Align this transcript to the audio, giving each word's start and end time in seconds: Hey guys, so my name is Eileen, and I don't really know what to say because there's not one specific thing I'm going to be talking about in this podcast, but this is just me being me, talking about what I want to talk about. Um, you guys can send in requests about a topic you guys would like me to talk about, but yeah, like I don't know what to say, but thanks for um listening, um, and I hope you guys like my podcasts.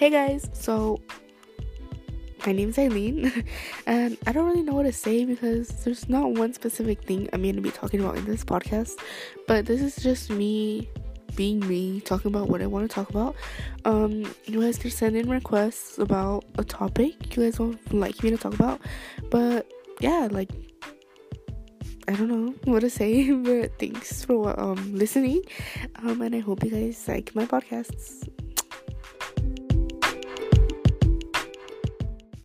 Hey 0.00 0.08
guys, 0.08 0.48
so 0.54 0.98
my 2.46 2.52
name 2.52 2.70
is 2.70 2.78
Eileen, 2.78 3.44
and 3.86 4.16
I 4.26 4.32
don't 4.32 4.46
really 4.46 4.62
know 4.62 4.72
what 4.72 4.84
to 4.84 4.94
say 4.94 5.26
because 5.26 5.68
there's 5.84 6.08
not 6.08 6.32
one 6.32 6.54
specific 6.54 7.02
thing 7.02 7.28
I'm 7.34 7.42
going 7.42 7.56
to 7.56 7.60
be 7.60 7.70
talking 7.70 8.00
about 8.00 8.16
in 8.16 8.24
this 8.24 8.42
podcast, 8.42 8.98
but 9.46 9.66
this 9.66 9.82
is 9.82 9.96
just 9.96 10.30
me 10.30 10.88
being 11.36 11.60
me, 11.68 12.00
talking 12.00 12.30
about 12.30 12.48
what 12.48 12.62
I 12.62 12.66
want 12.66 12.88
to 12.88 12.94
talk 12.94 13.10
about. 13.10 13.36
Um, 13.84 14.24
you 14.46 14.62
guys 14.62 14.78
can 14.78 14.90
send 14.90 15.16
in 15.16 15.28
requests 15.28 15.98
about 15.98 16.46
a 16.56 16.64
topic 16.64 17.36
you 17.36 17.42
guys 17.42 17.60
would 17.60 17.92
like 17.92 18.22
me 18.22 18.30
to 18.30 18.38
talk 18.38 18.54
about, 18.54 18.80
but 19.28 19.70
yeah, 20.00 20.28
like 20.30 20.48
I 22.08 22.12
don't 22.12 22.28
know 22.28 22.54
what 22.72 22.80
to 22.80 22.88
say, 22.88 23.30
but 23.32 23.78
thanks 23.78 24.24
for 24.24 24.58
um 24.58 24.94
listening, 24.94 25.42
um, 25.96 26.22
and 26.22 26.34
I 26.34 26.38
hope 26.38 26.64
you 26.64 26.70
guys 26.70 27.06
like 27.06 27.34
my 27.34 27.44
podcasts. 27.44 28.26